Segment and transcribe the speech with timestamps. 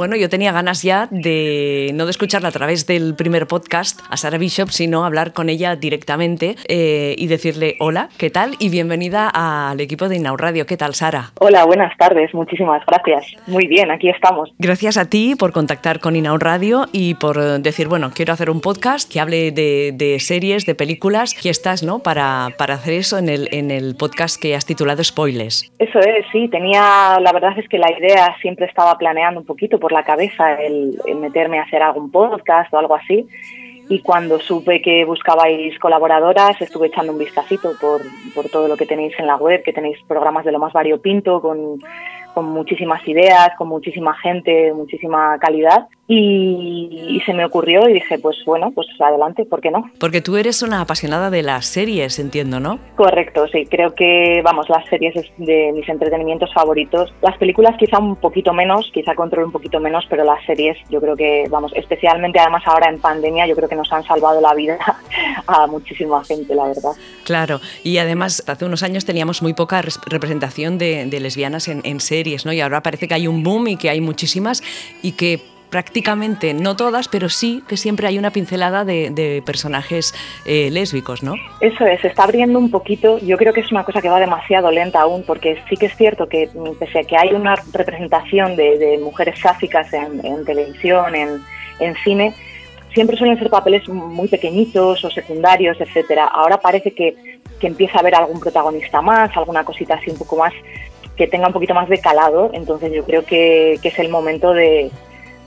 [0.00, 4.16] Bueno, yo tenía ganas ya de no de escucharla a través del primer podcast a
[4.16, 8.52] Sara Bishop, sino hablar con ella directamente eh, y decirle hola, ¿qué tal?
[8.58, 10.64] Y bienvenida al equipo de Inau Radio.
[10.64, 11.32] ¿Qué tal, Sara?
[11.38, 13.26] Hola, buenas tardes, muchísimas gracias.
[13.46, 14.50] Muy bien, aquí estamos.
[14.58, 18.62] Gracias a ti por contactar con Inau Radio y por decir, bueno, quiero hacer un
[18.62, 21.98] podcast que hable de, series, de películas, y estás, ¿no?
[21.98, 25.70] Para, para hacer eso en el, en el podcast que has titulado Spoilers.
[25.78, 29.78] Eso es, sí, tenía, la verdad es que la idea siempre estaba planeando un poquito
[29.78, 33.26] por la cabeza el, meterme a hacer algún podcast o algo así.
[33.88, 38.02] Y cuando supe que buscabais colaboradoras, estuve echando un vistacito por,
[38.34, 41.40] por todo lo que tenéis en la web, que tenéis programas de lo más variopinto,
[41.40, 41.80] con,
[42.32, 45.88] con muchísimas ideas, con muchísima gente, muchísima calidad.
[46.12, 49.88] Y, se me ocurrió y dije, pues bueno, pues adelante, ¿por qué no?
[50.00, 52.80] Porque tú eres una apasionada de las series, entiendo, ¿no?
[52.96, 57.12] Correcto, sí, creo que, vamos, las series es de mis entretenimientos favoritos.
[57.22, 61.00] Las películas quizá un poquito menos, quizá controlo un poquito menos, pero las series yo
[61.00, 64.52] creo que, vamos, especialmente además ahora en pandemia, yo creo que nos han salvado la
[64.54, 64.78] vida
[65.46, 66.92] a muchísima gente, la verdad.
[67.22, 72.46] Claro, y además hace unos años teníamos muy poca representación de, lesbianas en, en series,
[72.46, 72.52] ¿no?
[72.52, 74.62] Y ahora parece que hay un boom y que hay muchísimas
[75.02, 80.68] y que prácticamente, no todas, pero sí que siempre hay una pincelada de, personajes eh,
[80.70, 81.34] lésbicos, ¿no?
[81.60, 83.18] Eso es, se está abriendo un poquito.
[83.18, 85.96] Yo creo que es una cosa que va demasiado lenta aún, porque sí que es
[85.96, 92.34] cierto que pese a que hay una representación de, mujeres sáficas en, televisión, en, cine,
[92.92, 96.26] siempre suelen ser papeles muy pequeñitos o secundarios, etcétera.
[96.26, 100.52] Ahora parece que, empieza a haber algún protagonista más, alguna cosita así un poco más
[101.14, 104.90] que tenga un poquito más de calado, entonces yo creo que es el momento de,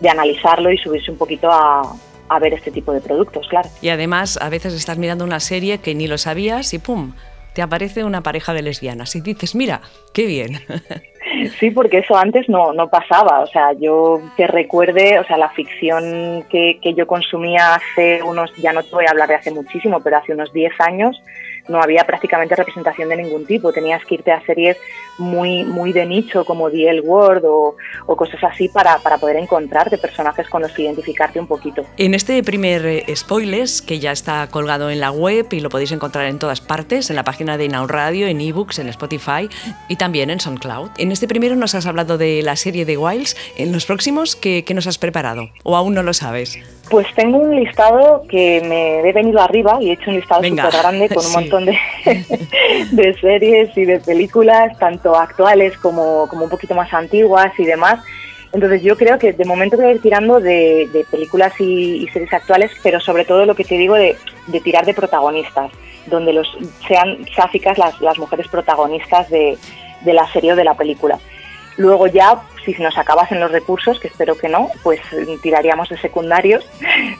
[0.00, 1.94] de analizarlo y subirse un poquito a,
[2.28, 3.68] a ver este tipo de productos, claro.
[3.80, 7.12] Y además, a veces estás mirando una serie que ni lo sabías y ¡pum!
[7.54, 9.80] te aparece una pareja de lesbianas y dices, mira,
[10.14, 10.60] qué bien.
[11.60, 13.40] Sí, porque eso antes no, no pasaba.
[13.40, 18.50] O sea, yo que recuerde, o sea, la ficción que, que yo consumía hace unos,
[18.56, 21.22] ya no te voy a hablar de hace muchísimo, pero hace unos 10 años,
[21.68, 23.72] no había prácticamente representación de ningún tipo.
[23.72, 24.76] Tenías que irte a series
[25.18, 27.76] muy, muy de nicho como The L Word o,
[28.16, 31.84] cosas así para, para, poder encontrarte personajes con los que identificarte un poquito.
[31.96, 35.92] En este primer eh, spoilers, que ya está colgado en la web y lo podéis
[35.92, 39.48] encontrar en todas partes, en la página de Now Radio, en ebooks, en Spotify
[39.88, 40.90] y también en SoundCloud.
[40.98, 43.36] En este primero nos has hablado de la serie de Wilds.
[43.56, 45.50] En los próximos, ¿qué, qué nos has preparado?
[45.64, 46.58] ¿O aún no lo sabes?
[46.90, 50.70] Pues tengo un listado que me he venido arriba y he hecho un listado súper
[50.70, 51.78] grande con un montón de,
[52.92, 58.00] de, series y de películas, tanto actuales como, como, un poquito más antiguas y demás.
[58.52, 62.70] Entonces yo creo que de momento voy a ir tirando de, películas y, series actuales,
[62.82, 64.16] pero sobre todo lo que te digo de,
[64.46, 65.70] de tirar de protagonistas,
[66.06, 66.48] donde los
[66.86, 69.58] sean sáficas las, las mujeres protagonistas de,
[70.02, 71.18] de la serie o de la película.
[71.76, 72.40] Luego ya,
[72.74, 75.00] si nos acabasen los recursos, que espero que no, pues
[75.42, 76.64] tiraríamos de secundarios,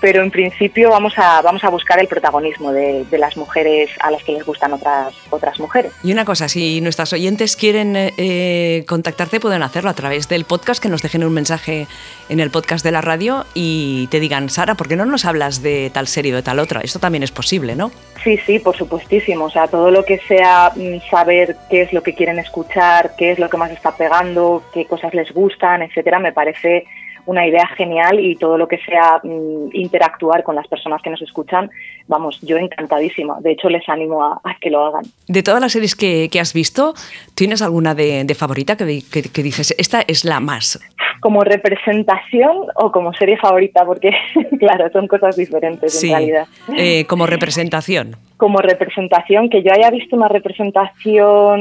[0.00, 4.22] pero en principio vamos a, vamos a buscar el protagonismo de, las mujeres a las
[4.24, 5.92] que les gustan otras, otras mujeres.
[6.02, 10.82] Y una cosa, si nuestras oyentes quieren eh, contactarte, pueden hacerlo a través del podcast,
[10.82, 11.86] que nos dejen un mensaje
[12.30, 15.62] en el podcast de la radio y te digan, Sara, ¿por qué no nos hablas
[15.62, 16.80] de tal serie o de tal otra?
[16.80, 17.90] Esto también es posible, ¿no?
[18.22, 19.46] Sí, sí, por supuestísimo.
[19.46, 23.32] O sea, todo lo que sea mm, saber qué es lo que quieren escuchar, qué
[23.32, 26.84] es lo que más está pegando, qué cosas les gustan, etcétera, me parece
[27.26, 31.22] una idea genial y todo lo que sea mm, interactuar con las personas que nos
[31.22, 31.70] escuchan,
[32.08, 33.38] vamos, yo encantadísima.
[33.40, 35.04] De hecho, les animo a, que lo hagan.
[35.28, 36.94] De todas las series que, has visto,
[37.34, 40.80] ¿tienes alguna de, favorita que, que, dices, esta es la más?
[41.20, 44.10] Como representación o como serie favorita, porque
[44.58, 46.48] claro, son cosas diferentes en realidad.
[46.76, 48.16] Eh, como representación.
[48.36, 51.60] Como representación, que yo haya visto una representación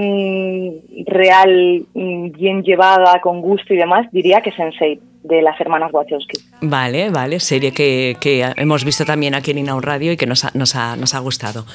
[1.06, 6.40] real, mm, bien llevada, con gusto y demás, diría que Sensei de las hermanas Wachowski.
[6.62, 8.16] Vale, vale, serie que,
[8.56, 11.66] hemos visto también aquí en Inaun Radio y que nos ha, nos ha, gustado.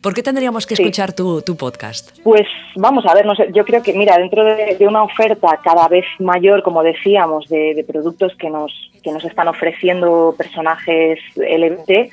[0.00, 2.18] ¿Por qué tendríamos que escuchar tu, podcast?
[2.22, 2.46] Pues
[2.76, 6.04] vamos a ver, no sé, yo creo que, mira, dentro de, una oferta cada vez
[6.18, 12.10] mayor, como decíamos, de, productos que nos, que nos están ofreciendo personajes LGBT,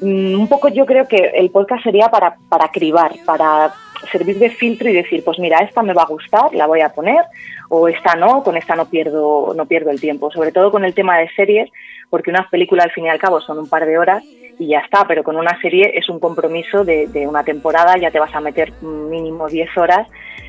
[0.00, 3.72] un poco yo creo que el podcast sería para, para cribar, para
[4.12, 6.90] servir de filtro y decir, pues mira, esta me va a gustar, la voy a
[6.90, 7.24] poner,
[7.68, 10.30] o esta no, con esta no pierdo, no pierdo el tiempo.
[10.30, 11.70] Sobre todo con el tema de series,
[12.10, 14.24] porque una película al fin y al cabo son un par de horas
[14.58, 18.10] y ya está, pero con una serie es un compromiso de, de una temporada, ya
[18.10, 20.06] te vas a meter mínimo 10 horas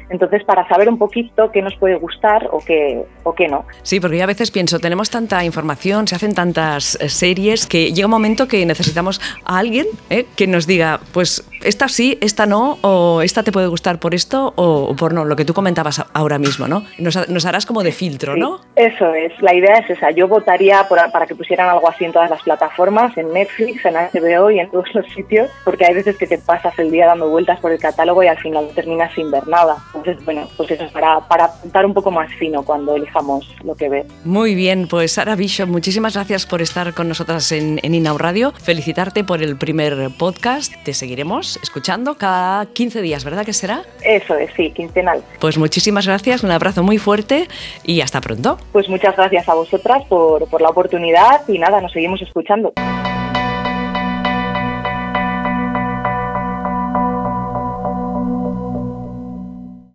[0.10, 3.66] entonces, para saber un poquito qué nos puede gustar o qué, o qué no.
[3.84, 7.94] Sí, porque yo a veces pienso, tenemos tanta información, se hacen tantas eh, series, que
[7.94, 12.46] llega un momento que necesitamos a alguien eh, que nos diga, pues esta sí, esta
[12.46, 16.04] no, o esta te puede gustar por esto o por no, lo que tú comentabas
[16.14, 16.84] ahora mismo, ¿no?
[16.98, 18.62] Nos, harás como de filtro, ¿no?
[18.76, 20.12] Eso es, la idea es esa.
[20.12, 24.52] Yo votaría para que pusieran algo así en todas las plataformas, en Netflix, en HBO
[24.52, 27.60] y en todos los sitios, porque hay veces que te pasas el día dando vueltas
[27.60, 29.78] por el catálogo y al final terminas sin ver nada.
[29.94, 33.76] Entonces, bueno, pues eso es para, para apuntar un poco más fino cuando elijamos lo
[33.76, 34.06] que ver.
[34.24, 38.54] Muy bien, pues Sara Bishop, muchísimas gracias por estar con nosotras en, en Inau Radio.
[38.64, 40.74] Felicitarte por el primer podcast.
[40.84, 43.84] Te seguiremos escuchando cada 15 días, ¿verdad que será?
[44.04, 45.24] Eso es, sí, quincenal.
[45.40, 47.48] Pues muchísimas gracias, un abrazo muy fuerte
[47.84, 48.58] y hasta pronto.
[48.72, 52.74] Pues muchas gracias a vosotras por, por la oportunidad y nada, nos seguimos escuchando.